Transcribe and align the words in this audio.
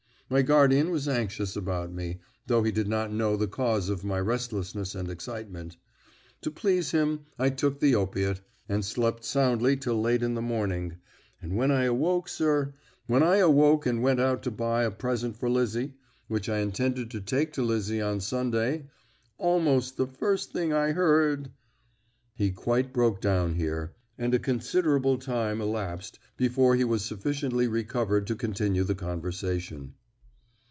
My 0.33 0.43
guardian 0.43 0.91
was 0.91 1.09
anxious 1.09 1.57
about 1.57 1.91
me, 1.91 2.19
though 2.47 2.63
he 2.63 2.71
did 2.71 2.87
not 2.87 3.11
know 3.11 3.35
the 3.35 3.49
cause 3.49 3.89
of 3.89 4.05
my 4.05 4.17
restlessness 4.17 4.95
and 4.95 5.09
excitement. 5.09 5.75
To 6.39 6.49
please 6.49 6.91
him 6.91 7.25
I 7.37 7.49
took 7.49 7.81
the 7.81 7.95
opiate, 7.95 8.39
and 8.69 8.85
slept 8.85 9.25
soundly 9.25 9.75
till 9.75 9.99
late 9.99 10.23
in 10.23 10.35
the 10.35 10.41
morning; 10.41 10.95
and 11.41 11.57
when 11.57 11.69
I 11.69 11.89
woke, 11.89 12.29
sir 12.29 12.73
when 13.07 13.23
I 13.23 13.43
woke 13.43 13.85
and 13.85 14.01
went 14.01 14.21
out 14.21 14.41
to 14.43 14.51
buy 14.51 14.83
a 14.85 14.89
present 14.91 15.35
for 15.35 15.49
Lizzie, 15.49 15.95
which 16.29 16.47
I 16.47 16.59
intended 16.59 17.11
to 17.11 17.19
take 17.19 17.51
to 17.51 17.61
Lizzie 17.61 17.99
on 17.99 18.21
Sunday, 18.21 18.85
almost 19.37 19.97
the 19.97 20.07
first 20.07 20.53
thing 20.53 20.71
I 20.71 20.93
heard" 20.93 21.51
He 22.35 22.51
quite 22.51 22.93
broke 22.93 23.19
down 23.19 23.55
here, 23.55 23.95
and 24.17 24.33
a 24.33 24.39
considerable 24.39 25.17
time 25.17 25.59
elapsed 25.59 26.19
before 26.37 26.77
he 26.77 26.85
was 26.85 27.03
sufficiently 27.03 27.67
recovered 27.67 28.25
to 28.27 28.37
continue 28.37 28.85
the 28.85 28.95
conversation. 28.95 29.95